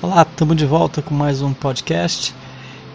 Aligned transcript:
Olá, 0.00 0.22
estamos 0.22 0.56
de 0.56 0.64
volta 0.64 1.02
com 1.02 1.12
mais 1.12 1.42
um 1.42 1.52
podcast. 1.52 2.32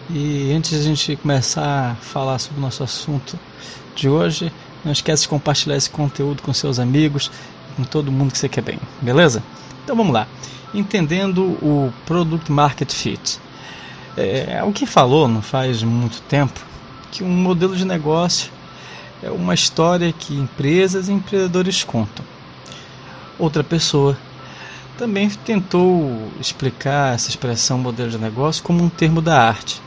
E 0.08 0.50
antes 0.56 0.70
de 0.70 0.78
a 0.78 0.82
gente 0.82 1.16
começar 1.16 1.90
a 1.90 1.94
falar 1.96 2.38
sobre 2.38 2.58
o 2.58 2.62
nosso 2.62 2.82
assunto 2.82 3.38
de 3.94 4.08
hoje, 4.08 4.50
não 4.82 4.90
esquece 4.90 5.24
de 5.24 5.28
compartilhar 5.28 5.76
esse 5.76 5.90
conteúdo 5.90 6.42
com 6.42 6.50
seus 6.54 6.78
amigos, 6.78 7.30
com 7.76 7.84
todo 7.84 8.10
mundo 8.10 8.32
que 8.32 8.38
você 8.38 8.48
quer 8.48 8.62
bem, 8.62 8.78
beleza? 9.02 9.42
Então 9.84 9.94
vamos 9.94 10.14
lá. 10.14 10.26
Entendendo 10.72 11.42
o 11.60 11.92
Product 12.06 12.50
Market 12.50 12.90
Fit. 12.90 13.38
É, 14.16 14.62
que 14.74 14.86
falou 14.86 15.28
não 15.28 15.42
faz 15.42 15.82
muito 15.82 16.22
tempo 16.22 16.58
que 17.12 17.22
um 17.22 17.28
modelo 17.28 17.76
de 17.76 17.84
negócio 17.84 18.50
é 19.22 19.30
uma 19.30 19.52
história 19.52 20.10
que 20.10 20.34
empresas 20.34 21.10
e 21.10 21.12
empreendedores 21.12 21.84
contam. 21.84 22.24
Outra 23.38 23.62
pessoa 23.62 24.16
também 24.98 25.28
tentou 25.28 26.30
explicar 26.40 27.14
essa 27.14 27.30
expressão 27.30 27.78
modelo 27.78 28.10
de 28.10 28.18
negócio 28.18 28.62
como 28.62 28.82
um 28.82 28.88
termo 28.88 29.20
da 29.20 29.40
arte. 29.40 29.80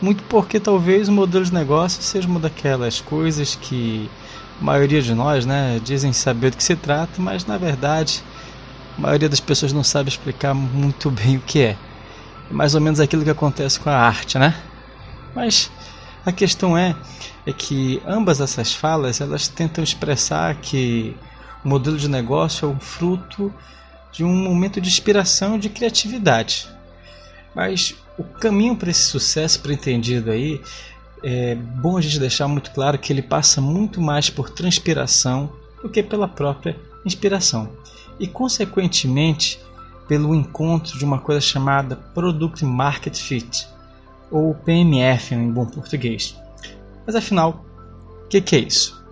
Muito 0.00 0.22
porque 0.24 0.58
talvez 0.58 1.08
o 1.08 1.12
modelo 1.12 1.44
de 1.44 1.52
negócio 1.52 2.02
seja 2.02 2.28
uma 2.28 2.40
daquelas 2.40 3.00
coisas 3.00 3.54
que 3.54 4.08
a 4.60 4.64
maioria 4.64 5.00
de 5.00 5.14
nós 5.14 5.46
né, 5.46 5.80
dizem 5.84 6.12
saber 6.12 6.50
do 6.50 6.56
que 6.56 6.64
se 6.64 6.76
trata, 6.76 7.20
mas 7.20 7.46
na 7.46 7.56
verdade 7.56 8.22
a 8.98 9.00
maioria 9.00 9.28
das 9.28 9.40
pessoas 9.40 9.72
não 9.72 9.84
sabe 9.84 10.08
explicar 10.08 10.54
muito 10.54 11.10
bem 11.12 11.36
o 11.36 11.40
que 11.40 11.60
é. 11.60 11.76
É 12.50 12.54
mais 12.54 12.74
ou 12.74 12.80
menos 12.80 13.00
aquilo 13.00 13.24
que 13.24 13.30
acontece 13.30 13.78
com 13.78 13.90
a 13.90 13.96
arte, 13.96 14.38
né? 14.38 14.54
Mas 15.34 15.70
a 16.24 16.32
questão 16.32 16.76
é, 16.76 16.94
é 17.46 17.52
que 17.52 18.02
ambas 18.06 18.40
essas 18.40 18.74
falas 18.74 19.20
elas 19.20 19.48
tentam 19.48 19.82
expressar 19.82 20.54
que 20.56 21.16
o 21.64 21.68
modelo 21.68 21.96
de 21.96 22.08
negócio 22.08 22.66
é 22.66 22.68
um 22.68 22.78
fruto 22.78 23.52
de 24.12 24.24
um 24.24 24.34
momento 24.34 24.80
de 24.80 24.88
inspiração 24.88 25.56
e 25.56 25.58
de 25.58 25.68
criatividade. 25.68 26.68
Mas 27.54 27.94
o 28.18 28.24
caminho 28.24 28.76
para 28.76 28.90
esse 28.90 29.02
sucesso 29.02 29.60
pretendido 29.60 30.30
aí 30.30 30.60
é 31.22 31.54
bom 31.54 31.96
a 31.96 32.00
gente 32.00 32.18
deixar 32.18 32.46
muito 32.48 32.70
claro 32.72 32.98
que 32.98 33.12
ele 33.12 33.22
passa 33.22 33.60
muito 33.60 34.00
mais 34.00 34.28
por 34.28 34.50
transpiração 34.50 35.52
do 35.82 35.88
que 35.88 36.02
pela 36.02 36.28
própria 36.28 36.78
inspiração. 37.04 37.70
E 38.18 38.26
consequentemente 38.26 39.58
pelo 40.08 40.34
encontro 40.34 40.98
de 40.98 41.04
uma 41.04 41.18
coisa 41.18 41.40
chamada 41.40 41.96
Product 41.96 42.64
Market 42.64 43.16
Fit, 43.16 43.66
ou 44.30 44.54
PMF 44.54 45.34
em 45.34 45.50
bom 45.50 45.66
português. 45.66 46.36
Mas 47.06 47.14
afinal, 47.14 47.64
o 48.24 48.28
que, 48.28 48.40
que 48.40 48.56
é 48.56 48.60
isso? 48.60 49.02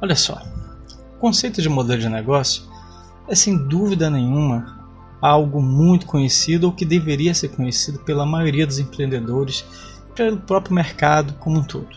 Olha 0.00 0.14
só, 0.14 0.42
o 1.16 1.18
conceito 1.18 1.62
de 1.62 1.68
modelo 1.68 2.00
de 2.00 2.08
negócio 2.08 2.62
é 3.28 3.34
sem 3.34 3.56
dúvida 3.56 4.08
nenhuma 4.10 4.76
algo 5.20 5.62
muito 5.62 6.06
conhecido 6.06 6.64
ou 6.64 6.72
que 6.72 6.84
deveria 6.84 7.34
ser 7.34 7.48
conhecido 7.48 7.98
pela 8.00 8.26
maioria 8.26 8.66
dos 8.66 8.78
empreendedores 8.78 9.64
e 10.10 10.14
pelo 10.14 10.38
próprio 10.38 10.74
mercado 10.74 11.34
como 11.34 11.58
um 11.58 11.64
todo. 11.64 11.96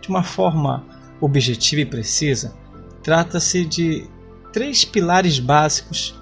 De 0.00 0.08
uma 0.08 0.22
forma 0.22 0.84
objetiva 1.20 1.80
e 1.80 1.86
precisa, 1.86 2.54
trata-se 3.02 3.64
de 3.64 4.08
três 4.52 4.84
pilares 4.84 5.38
básicos 5.38 6.14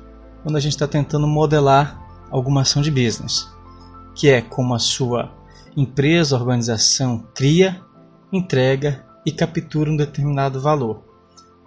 quando 0.43 0.57
a 0.57 0.61
gente 0.61 0.73
está 0.73 0.87
tentando 0.87 1.27
modelar 1.27 2.01
alguma 2.31 2.63
ação 2.63 2.83
de 2.83 2.91
business, 2.91 3.49
que 4.15 4.29
é 4.29 4.41
como 4.41 4.75
a 4.75 4.79
sua 4.79 5.33
empresa, 5.77 6.37
organização 6.37 7.27
cria, 7.35 7.83
entrega 8.33 9.05
e 9.27 9.33
captura 9.33 9.91
um 9.91 9.97
determinado 9.97 10.61
valor. 10.61 11.03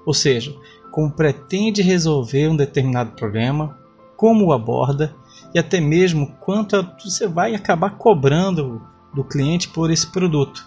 Ou 0.05 0.13
seja, 0.13 0.55
como 0.97 1.11
pretende 1.11 1.83
resolver 1.83 2.47
um 2.47 2.55
determinado 2.55 3.11
problema, 3.11 3.77
como 4.15 4.45
o 4.45 4.51
aborda 4.51 5.15
e 5.53 5.59
até 5.59 5.79
mesmo 5.79 6.35
quanto 6.39 6.75
você 6.99 7.27
vai 7.27 7.53
acabar 7.53 7.91
cobrando 7.91 8.81
do 9.13 9.23
cliente 9.23 9.69
por 9.69 9.91
esse 9.91 10.07
produto. 10.07 10.65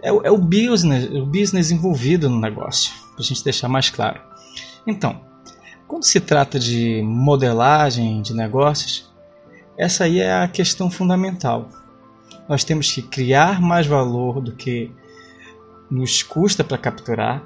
É, 0.00 0.10
é 0.10 0.30
o, 0.30 0.38
business, 0.38 1.10
o 1.10 1.26
business 1.26 1.72
envolvido 1.72 2.30
no 2.30 2.38
negócio, 2.38 2.92
para 3.16 3.18
a 3.18 3.22
gente 3.24 3.42
deixar 3.42 3.68
mais 3.68 3.90
claro. 3.90 4.20
Então, 4.86 5.22
quando 5.88 6.04
se 6.04 6.20
trata 6.20 6.56
de 6.56 7.02
modelagem 7.02 8.22
de 8.22 8.32
negócios, 8.34 9.12
essa 9.76 10.04
aí 10.04 10.20
é 10.20 10.40
a 10.40 10.46
questão 10.46 10.88
fundamental. 10.88 11.68
Nós 12.48 12.62
temos 12.62 12.92
que 12.92 13.02
criar 13.02 13.60
mais 13.60 13.88
valor 13.88 14.40
do 14.40 14.52
que 14.52 14.92
nos 15.90 16.22
custa 16.22 16.62
para 16.62 16.78
capturar, 16.78 17.42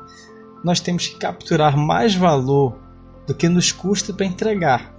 nós 0.63 0.81
temos 0.81 1.09
que 1.09 1.17
capturar 1.17 1.77
mais 1.77 2.15
valor 2.15 2.79
do 3.27 3.35
que 3.35 3.49
nos 3.49 3.73
custa 3.73 4.13
para 4.13 4.27
entregar. 4.27 4.95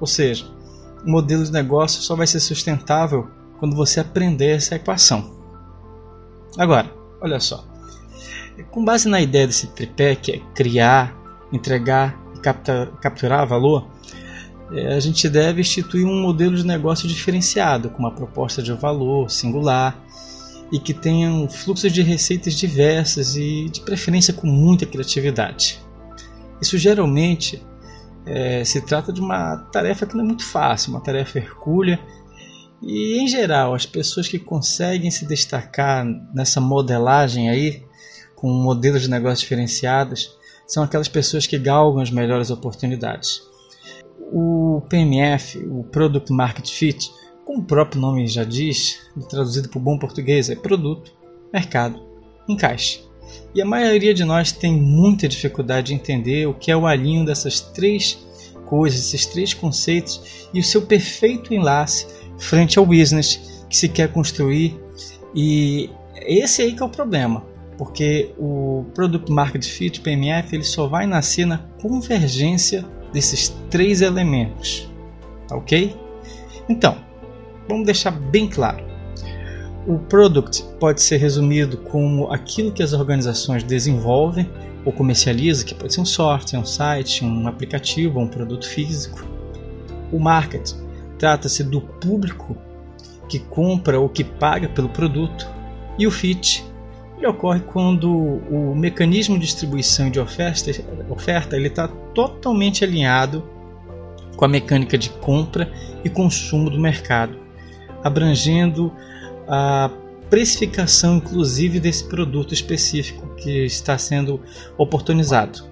Ou 0.00 0.06
seja, 0.06 0.46
o 1.04 1.10
modelo 1.10 1.44
de 1.44 1.52
negócio 1.52 2.02
só 2.02 2.16
vai 2.16 2.26
ser 2.26 2.40
sustentável 2.40 3.28
quando 3.58 3.76
você 3.76 4.00
aprender 4.00 4.56
essa 4.56 4.76
equação. 4.76 5.34
Agora, 6.56 6.90
olha 7.20 7.40
só. 7.40 7.64
Com 8.70 8.84
base 8.84 9.08
na 9.08 9.20
ideia 9.20 9.46
desse 9.46 9.66
tripé, 9.68 10.14
que 10.14 10.32
é 10.32 10.38
criar, 10.54 11.14
entregar 11.52 12.16
e 12.36 12.40
capturar 13.00 13.46
valor, 13.46 13.88
é, 14.72 14.94
a 14.94 15.00
gente 15.00 15.28
deve 15.28 15.60
instituir 15.60 16.06
um 16.06 16.22
modelo 16.22 16.56
de 16.56 16.64
negócio 16.64 17.08
diferenciado, 17.08 17.90
com 17.90 17.98
uma 17.98 18.12
proposta 18.12 18.62
de 18.62 18.72
valor 18.72 19.30
singular, 19.30 19.98
e 20.74 20.78
que 20.80 20.92
tenham 20.92 21.48
fluxos 21.48 21.92
de 21.92 22.02
receitas 22.02 22.54
diversas 22.54 23.36
e 23.36 23.68
de 23.70 23.80
preferência 23.82 24.34
com 24.34 24.48
muita 24.48 24.84
criatividade. 24.84 25.80
Isso 26.60 26.76
geralmente 26.76 27.64
é, 28.26 28.64
se 28.64 28.80
trata 28.80 29.12
de 29.12 29.20
uma 29.20 29.56
tarefa 29.70 30.04
que 30.04 30.16
não 30.16 30.24
é 30.24 30.26
muito 30.26 30.44
fácil, 30.44 30.90
uma 30.90 31.00
tarefa 31.00 31.38
hercúlea 31.38 32.00
e 32.82 33.20
em 33.22 33.28
geral 33.28 33.72
as 33.72 33.86
pessoas 33.86 34.26
que 34.26 34.36
conseguem 34.36 35.12
se 35.12 35.24
destacar 35.26 36.04
nessa 36.34 36.60
modelagem 36.60 37.48
aí 37.48 37.84
com 38.34 38.48
modelos 38.48 39.02
de 39.02 39.10
negócio 39.10 39.42
diferenciados 39.44 40.36
são 40.66 40.82
aquelas 40.82 41.06
pessoas 41.06 41.46
que 41.46 41.56
galgam 41.56 42.02
as 42.02 42.10
melhores 42.10 42.50
oportunidades. 42.50 43.42
O 44.32 44.82
PMF, 44.88 45.56
o 45.68 45.84
Product 45.84 46.32
Market 46.32 46.68
Fit, 46.68 47.12
como 47.44 47.60
o 47.60 47.64
próprio 47.64 48.00
nome 48.00 48.26
já 48.26 48.44
diz, 48.44 49.00
traduzido 49.28 49.68
para 49.68 49.78
o 49.78 49.82
bom 49.82 49.98
português, 49.98 50.48
é 50.48 50.56
produto, 50.56 51.12
mercado, 51.52 52.00
encaixe. 52.48 53.02
E 53.54 53.62
a 53.62 53.64
maioria 53.64 54.12
de 54.12 54.24
nós 54.24 54.52
tem 54.52 54.72
muita 54.72 55.28
dificuldade 55.28 55.88
de 55.88 55.94
entender 55.94 56.46
o 56.46 56.54
que 56.54 56.70
é 56.70 56.76
o 56.76 56.86
alinho 56.86 57.24
dessas 57.24 57.60
três 57.60 58.18
coisas, 58.66 59.00
esses 59.00 59.26
três 59.26 59.54
conceitos 59.54 60.48
e 60.52 60.58
o 60.58 60.64
seu 60.64 60.82
perfeito 60.82 61.54
enlace 61.54 62.06
frente 62.38 62.78
ao 62.78 62.86
business 62.86 63.64
que 63.68 63.76
se 63.76 63.88
quer 63.88 64.12
construir. 64.12 64.80
E 65.34 65.90
esse 66.16 66.62
aí 66.62 66.72
que 66.72 66.82
é 66.82 66.86
o 66.86 66.88
problema, 66.88 67.44
porque 67.76 68.32
o 68.38 68.84
Product 68.94 69.30
Market 69.30 69.64
Fit, 69.64 70.00
PMF, 70.00 70.54
ele 70.54 70.64
só 70.64 70.86
vai 70.86 71.06
nascer 71.06 71.46
na 71.46 71.58
convergência 71.80 72.84
desses 73.12 73.50
três 73.70 74.00
elementos, 74.00 74.90
tá 75.46 75.56
ok? 75.56 75.94
Então, 76.68 77.03
Vamos 77.68 77.86
deixar 77.86 78.10
bem 78.10 78.48
claro. 78.48 78.84
O 79.86 79.98
product 79.98 80.64
pode 80.80 81.02
ser 81.02 81.18
resumido 81.18 81.76
como 81.76 82.32
aquilo 82.32 82.72
que 82.72 82.82
as 82.82 82.92
organizações 82.92 83.62
desenvolvem 83.62 84.48
ou 84.84 84.92
comercializam, 84.92 85.66
que 85.66 85.74
pode 85.74 85.92
ser 85.94 86.00
um 86.00 86.06
software, 86.06 86.58
um 86.58 86.64
site, 86.64 87.24
um 87.24 87.46
aplicativo 87.46 88.18
um 88.18 88.26
produto 88.26 88.66
físico. 88.66 89.26
O 90.10 90.18
market 90.18 90.72
trata-se 91.18 91.62
do 91.62 91.80
público 91.80 92.56
que 93.28 93.38
compra 93.38 93.98
ou 93.98 94.08
que 94.08 94.24
paga 94.24 94.68
pelo 94.68 94.88
produto. 94.88 95.46
E 95.98 96.06
o 96.06 96.10
fit 96.10 96.64
ele 97.16 97.26
ocorre 97.26 97.60
quando 97.60 98.10
o 98.10 98.74
mecanismo 98.74 99.38
de 99.38 99.44
distribuição 99.46 100.10
de 100.10 100.18
oferta, 100.18 100.70
oferta 101.08 101.56
ele 101.56 101.68
está 101.68 101.88
totalmente 101.88 102.84
alinhado 102.84 103.44
com 104.36 104.44
a 104.44 104.48
mecânica 104.48 104.98
de 104.98 105.10
compra 105.10 105.70
e 106.04 106.10
consumo 106.10 106.68
do 106.68 106.78
mercado 106.78 107.43
abrangendo 108.04 108.92
a 109.48 109.90
precificação, 110.30 111.16
inclusive, 111.16 111.80
desse 111.80 112.04
produto 112.04 112.52
específico 112.52 113.34
que 113.36 113.64
está 113.64 113.96
sendo 113.96 114.40
oportunizado. 114.76 115.64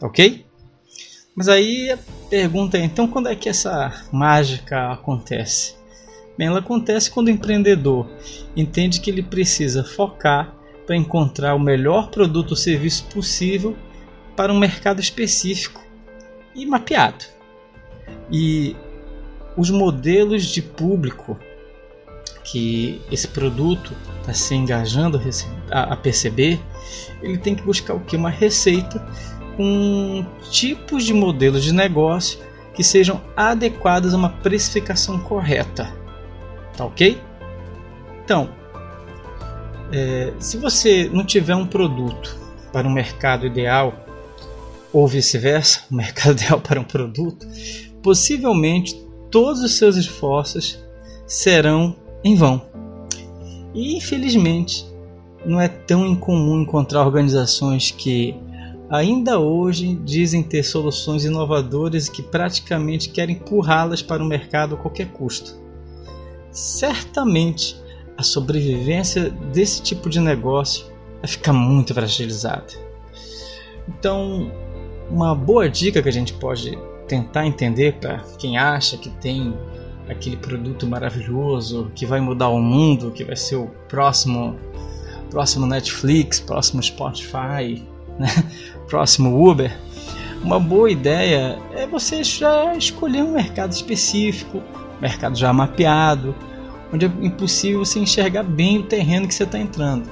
Ok? 0.00 0.44
Mas 1.34 1.48
aí 1.48 1.90
a 1.90 1.98
pergunta 2.28 2.78
é: 2.78 2.84
então, 2.84 3.08
quando 3.08 3.28
é 3.28 3.34
que 3.34 3.48
essa 3.48 4.06
mágica 4.12 4.92
acontece? 4.92 5.74
Bem, 6.36 6.48
ela 6.48 6.58
acontece 6.58 7.10
quando 7.10 7.28
o 7.28 7.30
empreendedor 7.30 8.06
entende 8.54 9.00
que 9.00 9.10
ele 9.10 9.22
precisa 9.22 9.82
focar 9.82 10.54
para 10.86 10.96
encontrar 10.96 11.54
o 11.54 11.58
melhor 11.58 12.10
produto 12.10 12.50
ou 12.50 12.56
serviço 12.56 13.04
possível 13.06 13.74
para 14.36 14.52
um 14.52 14.58
mercado 14.58 15.00
específico 15.00 15.82
e 16.54 16.66
mapeado. 16.66 17.24
E 18.30 18.76
os 19.56 19.70
modelos 19.70 20.44
de 20.44 20.60
público 20.60 21.38
que 22.46 23.00
esse 23.10 23.26
produto 23.28 23.92
está 24.20 24.32
se 24.32 24.54
engajando 24.54 25.20
a, 25.70 25.96
perceber, 25.96 26.60
ele 27.20 27.36
tem 27.36 27.54
que 27.54 27.62
buscar 27.62 27.94
o 27.94 28.00
que? 28.00 28.16
Uma 28.16 28.30
receita 28.30 29.04
com 29.56 30.24
tipos 30.50 31.04
de 31.04 31.12
modelos 31.12 31.64
de 31.64 31.72
negócio 31.72 32.38
que 32.72 32.84
sejam 32.84 33.20
adequadas 33.36 34.14
a 34.14 34.16
uma 34.16 34.30
precificação 34.30 35.18
correta. 35.18 35.92
Tá 36.76 36.84
ok? 36.84 37.20
Então, 38.24 38.50
é, 39.92 40.32
se 40.38 40.56
você 40.56 41.10
não 41.12 41.24
tiver 41.24 41.56
um 41.56 41.66
produto 41.66 42.36
para 42.72 42.86
um 42.86 42.92
mercado 42.92 43.46
ideal, 43.46 44.04
ou 44.92 45.06
vice-versa, 45.08 45.82
um 45.90 45.96
mercado 45.96 46.36
ideal 46.40 46.60
para 46.60 46.80
um 46.80 46.84
produto, 46.84 47.46
possivelmente 48.02 48.94
todos 49.30 49.62
os 49.62 49.76
seus 49.76 49.96
esforços 49.96 50.78
serão 51.26 51.96
em 52.26 52.34
vão. 52.34 52.60
E 53.74 53.96
infelizmente, 53.96 54.86
não 55.44 55.60
é 55.60 55.68
tão 55.68 56.06
incomum 56.06 56.62
encontrar 56.62 57.04
organizações 57.04 57.90
que 57.90 58.34
ainda 58.90 59.38
hoje 59.38 59.94
dizem 60.04 60.42
ter 60.42 60.62
soluções 60.62 61.24
inovadoras 61.24 62.06
e 62.06 62.10
que 62.10 62.22
praticamente 62.22 63.10
querem 63.10 63.36
empurrá-las 63.36 64.02
para 64.02 64.22
o 64.22 64.26
mercado 64.26 64.74
a 64.74 64.78
qualquer 64.78 65.08
custo. 65.12 65.60
Certamente, 66.50 67.76
a 68.16 68.22
sobrevivência 68.22 69.30
desse 69.52 69.82
tipo 69.82 70.08
de 70.08 70.20
negócio 70.20 70.86
vai 71.20 71.28
ficar 71.28 71.52
muito 71.52 71.92
fragilizada. 71.92 72.72
Então, 73.88 74.50
uma 75.10 75.34
boa 75.34 75.68
dica 75.68 76.02
que 76.02 76.08
a 76.08 76.12
gente 76.12 76.32
pode 76.32 76.76
tentar 77.06 77.46
entender 77.46 77.94
para 78.00 78.18
quem 78.38 78.56
acha 78.56 78.96
que 78.96 79.10
tem 79.10 79.54
aquele 80.08 80.36
produto 80.36 80.86
maravilhoso 80.86 81.90
que 81.94 82.06
vai 82.06 82.20
mudar 82.20 82.48
o 82.48 82.60
mundo, 82.60 83.10
que 83.10 83.24
vai 83.24 83.36
ser 83.36 83.56
o 83.56 83.66
próximo 83.88 84.56
próximo 85.30 85.66
Netflix, 85.66 86.38
próximo 86.38 86.82
Spotify, 86.82 87.82
né? 88.18 88.28
próximo 88.88 89.48
Uber, 89.50 89.76
uma 90.42 90.60
boa 90.60 90.90
ideia 90.90 91.58
é 91.74 91.86
você 91.86 92.22
já 92.22 92.74
escolher 92.76 93.22
um 93.24 93.32
mercado 93.32 93.72
específico, 93.72 94.62
mercado 95.00 95.36
já 95.36 95.52
mapeado, 95.52 96.34
onde 96.92 97.06
é 97.06 97.10
impossível 97.20 97.84
você 97.84 97.98
enxergar 97.98 98.44
bem 98.44 98.78
o 98.78 98.82
terreno 98.84 99.26
que 99.26 99.34
você 99.34 99.42
está 99.42 99.58
entrando. 99.58 100.08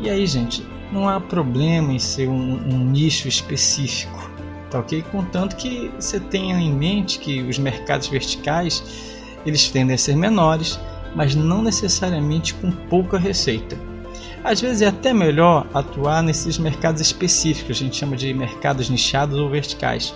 E 0.00 0.08
aí, 0.08 0.26
gente, 0.26 0.66
não 0.90 1.08
há 1.08 1.20
problema 1.20 1.92
em 1.92 1.98
ser 1.98 2.28
um, 2.28 2.54
um 2.54 2.78
nicho 2.90 3.28
específico, 3.28 4.30
tá 4.70 4.80
ok? 4.80 5.04
Contanto 5.12 5.56
que 5.56 5.90
você 5.98 6.18
tenha 6.18 6.58
em 6.58 6.72
mente 6.72 7.18
que 7.18 7.42
os 7.42 7.58
mercados 7.58 8.08
verticais 8.08 9.15
eles 9.44 9.68
tendem 9.68 9.94
a 9.94 9.98
ser 9.98 10.16
menores, 10.16 10.78
mas 11.14 11.34
não 11.34 11.62
necessariamente 11.62 12.54
com 12.54 12.70
pouca 12.70 13.18
receita. 13.18 13.76
Às 14.44 14.60
vezes 14.60 14.82
é 14.82 14.86
até 14.86 15.12
melhor 15.12 15.66
atuar 15.74 16.22
nesses 16.22 16.58
mercados 16.58 17.00
específicos, 17.00 17.76
a 17.76 17.80
gente 17.80 17.96
chama 17.96 18.16
de 18.16 18.32
mercados 18.32 18.88
nichados 18.88 19.38
ou 19.38 19.50
verticais, 19.50 20.14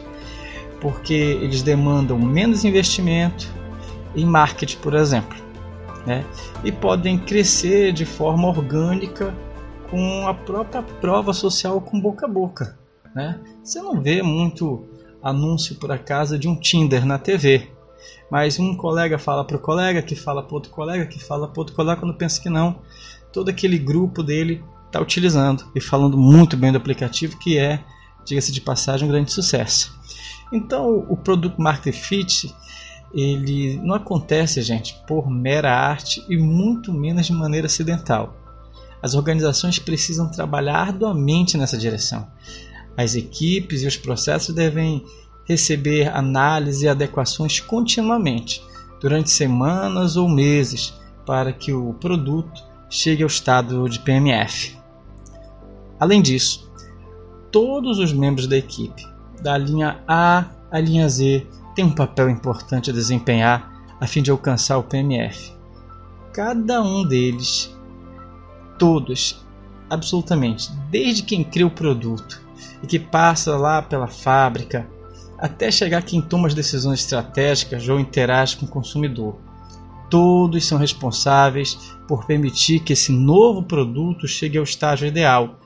porque 0.80 1.14
eles 1.14 1.62
demandam 1.62 2.18
menos 2.18 2.64
investimento 2.64 3.48
em 4.14 4.24
marketing, 4.24 4.78
por 4.78 4.94
exemplo, 4.94 5.36
né? 6.06 6.24
e 6.62 6.70
podem 6.70 7.18
crescer 7.18 7.92
de 7.92 8.04
forma 8.04 8.48
orgânica 8.48 9.34
com 9.90 10.26
a 10.28 10.34
própria 10.34 10.82
prova 10.82 11.32
social 11.32 11.80
com 11.80 12.00
boca 12.00 12.26
a 12.26 12.28
boca. 12.28 12.78
Né? 13.14 13.40
Você 13.62 13.80
não 13.80 14.00
vê 14.00 14.22
muito 14.22 14.86
anúncio 15.22 15.74
por 15.76 15.90
acaso 15.90 16.38
de 16.38 16.48
um 16.48 16.54
Tinder 16.54 17.04
na 17.04 17.18
TV, 17.18 17.68
mas 18.30 18.58
um 18.58 18.76
colega 18.76 19.18
fala 19.18 19.44
para 19.44 19.56
o 19.56 19.60
colega, 19.60 20.02
que 20.02 20.14
fala 20.14 20.42
para 20.42 20.54
outro 20.54 20.70
colega, 20.70 21.06
que 21.06 21.22
fala 21.22 21.48
para 21.48 21.60
outro 21.60 21.74
colega, 21.74 22.00
quando 22.00 22.14
pensa 22.14 22.40
que 22.40 22.48
não, 22.48 22.80
todo 23.32 23.48
aquele 23.48 23.78
grupo 23.78 24.22
dele 24.22 24.64
está 24.86 25.00
utilizando 25.00 25.64
e 25.74 25.80
falando 25.80 26.16
muito 26.16 26.56
bem 26.56 26.72
do 26.72 26.78
aplicativo, 26.78 27.38
que 27.38 27.58
é, 27.58 27.82
diga-se 28.24 28.52
de 28.52 28.60
passagem, 28.60 29.08
um 29.08 29.10
grande 29.10 29.32
sucesso. 29.32 29.98
Então, 30.52 31.06
o 31.08 31.16
produto 31.16 31.60
Market 31.60 31.94
Fit 31.94 32.52
ele 33.12 33.76
não 33.82 33.96
acontece, 33.96 34.62
gente, 34.62 34.96
por 35.06 35.28
mera 35.28 35.72
arte 35.72 36.24
e 36.28 36.36
muito 36.36 36.92
menos 36.92 37.26
de 37.26 37.32
maneira 37.32 37.66
acidental. 37.66 38.36
As 39.02 39.14
organizações 39.14 39.78
precisam 39.78 40.30
trabalhar 40.30 40.76
arduamente 40.76 41.56
nessa 41.56 41.76
direção. 41.76 42.30
As 42.96 43.14
equipes 43.14 43.82
e 43.82 43.86
os 43.86 43.96
processos 43.96 44.54
devem 44.54 45.04
receber 45.50 46.14
análise 46.14 46.84
e 46.84 46.88
adequações 46.88 47.58
continuamente, 47.58 48.62
durante 49.00 49.30
semanas 49.30 50.16
ou 50.16 50.28
meses, 50.28 50.94
para 51.26 51.52
que 51.52 51.72
o 51.72 51.92
produto 51.94 52.62
chegue 52.88 53.22
ao 53.22 53.26
estado 53.26 53.88
de 53.88 53.98
PMF. 53.98 54.78
Além 55.98 56.22
disso, 56.22 56.70
todos 57.50 57.98
os 57.98 58.12
membros 58.12 58.46
da 58.46 58.56
equipe, 58.56 59.04
da 59.42 59.58
linha 59.58 60.02
A 60.06 60.46
à 60.70 60.78
linha 60.78 61.08
Z, 61.08 61.46
têm 61.74 61.84
um 61.84 61.94
papel 61.94 62.30
importante 62.30 62.90
a 62.90 62.92
desempenhar 62.92 63.70
a 64.00 64.06
fim 64.06 64.22
de 64.22 64.30
alcançar 64.30 64.78
o 64.78 64.84
PMF. 64.84 65.52
Cada 66.32 66.80
um 66.80 67.04
deles, 67.04 67.76
todos, 68.78 69.44
absolutamente, 69.88 70.70
desde 70.90 71.24
quem 71.24 71.42
cria 71.42 71.66
o 71.66 71.70
produto 71.70 72.40
e 72.82 72.86
que 72.86 72.98
passa 72.98 73.56
lá 73.56 73.82
pela 73.82 74.06
fábrica, 74.06 74.88
até 75.40 75.70
chegar 75.70 76.02
quem 76.02 76.20
toma 76.20 76.46
as 76.46 76.54
decisões 76.54 77.00
estratégicas 77.00 77.88
ou 77.88 77.98
interage 77.98 78.56
com 78.56 78.66
o 78.66 78.68
consumidor 78.68 79.40
todos 80.10 80.66
são 80.66 80.76
responsáveis 80.76 81.94
por 82.06 82.26
permitir 82.26 82.80
que 82.80 82.92
esse 82.92 83.12
novo 83.12 83.62
produto 83.62 84.26
chegue 84.26 84.58
ao 84.58 84.64
estágio 84.64 85.06
ideal, 85.06 85.58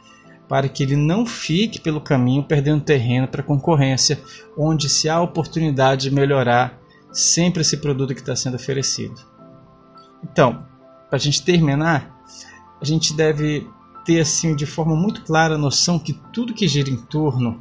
para 0.46 0.68
que 0.68 0.82
ele 0.82 0.94
não 0.94 1.24
fique 1.24 1.80
pelo 1.80 2.02
caminho 2.02 2.44
perdendo 2.44 2.84
terreno 2.84 3.26
para 3.26 3.40
a 3.40 3.44
concorrência, 3.44 4.20
onde 4.56 4.90
se 4.90 5.08
há 5.08 5.20
oportunidade 5.20 6.02
de 6.02 6.14
melhorar 6.14 6.78
sempre 7.10 7.62
esse 7.62 7.78
produto 7.78 8.14
que 8.14 8.20
está 8.20 8.36
sendo 8.36 8.56
oferecido. 8.56 9.14
Então, 10.22 10.66
para 11.08 11.16
a 11.16 11.18
gente 11.18 11.42
terminar, 11.42 12.22
a 12.80 12.84
gente 12.84 13.14
deve 13.14 13.66
ter 14.04 14.20
assim 14.20 14.54
de 14.54 14.66
forma 14.66 14.94
muito 14.94 15.22
clara 15.22 15.54
a 15.54 15.58
noção 15.58 15.98
que 15.98 16.12
tudo 16.32 16.52
que 16.52 16.68
gira 16.68 16.90
em 16.90 16.96
torno 16.96 17.58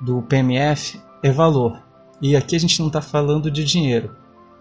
do 0.00 0.22
PMF 0.22 0.98
é 1.22 1.30
valor. 1.30 1.82
E 2.20 2.36
aqui 2.36 2.56
a 2.56 2.60
gente 2.60 2.78
não 2.80 2.88
está 2.88 3.00
falando 3.00 3.50
de 3.50 3.64
dinheiro, 3.64 4.14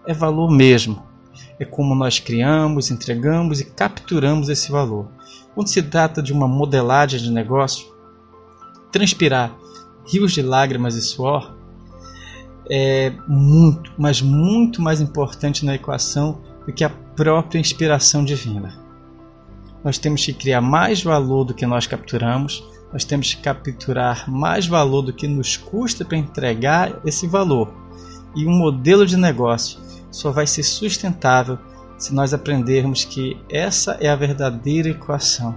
é 0.06 0.14
valor 0.14 0.50
mesmo 0.50 1.10
é 1.60 1.66
como 1.66 1.94
nós 1.94 2.20
criamos, 2.20 2.90
entregamos 2.90 3.60
e 3.60 3.66
capturamos 3.66 4.50
esse 4.50 4.72
valor. 4.72 5.08
Quando 5.54 5.68
se 5.68 5.82
trata 5.84 6.22
de 6.22 6.32
uma 6.32 6.48
modelagem 6.48 7.20
de 7.20 7.30
negócio, 7.30 7.88
transpirar 8.92 9.56
rios 10.06 10.32
de 10.32 10.42
lágrimas 10.42 10.96
e 10.96 11.02
suor 11.02 11.58
é 12.72 13.12
muito, 13.28 13.92
mas 13.98 14.22
muito 14.22 14.82
mais 14.82 15.02
importante 15.02 15.66
na 15.66 15.76
equação 15.76 16.42
do 16.66 16.72
que 16.72 16.84
a 16.84 16.90
própria 16.90 17.60
inspiração 17.60 18.24
divina. 18.24 18.80
Nós 19.84 19.98
temos 19.98 20.24
que 20.26 20.34
criar 20.34 20.62
mais 20.62 21.02
valor 21.04 21.46
do 21.46 21.54
que 21.54 21.66
nós 21.66 21.88
capturamos, 21.88 22.64
nós 22.92 23.04
temos 23.04 23.34
que 23.34 23.42
capturar 23.42 24.30
mais 24.30 24.66
valor 24.66 25.02
do 25.04 25.14
que 25.14 25.28
nos 25.28 25.58
custa 25.58 26.04
para 26.04 26.18
entregar 26.18 27.00
esse 27.06 27.28
valor. 27.28 27.72
E 28.36 28.46
um 28.46 28.52
modelo 28.52 29.06
de 29.06 29.18
negócio 29.18 29.80
só 30.12 30.32
vai 30.32 30.48
ser 30.48 30.64
sustentável 30.64 31.58
se 31.98 32.14
nós 32.14 32.34
aprendermos 32.34 33.04
que 33.04 33.38
essa 33.50 33.98
é 34.00 34.10
a 34.10 34.16
verdadeira 34.16 34.90
equação. 34.90 35.56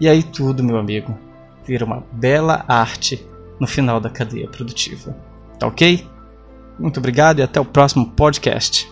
E 0.00 0.08
aí 0.08 0.22
tudo, 0.22 0.64
meu 0.64 0.78
amigo, 0.78 1.16
vira 1.64 1.84
uma 1.84 2.04
bela 2.12 2.64
arte 2.66 3.24
no 3.60 3.66
final 3.66 4.00
da 4.00 4.10
cadeia 4.10 4.48
produtiva. 4.48 5.14
Tá 5.58 5.66
ok? 5.66 6.06
Muito 6.78 6.98
obrigado 6.98 7.38
e 7.38 7.42
até 7.42 7.60
o 7.60 7.64
próximo 7.64 8.10
podcast. 8.10 8.90